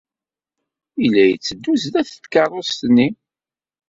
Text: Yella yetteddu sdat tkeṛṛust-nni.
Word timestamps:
Yella 1.01 1.23
yetteddu 1.25 1.73
sdat 1.83 2.09
tkeṛṛust-nni. 2.23 3.07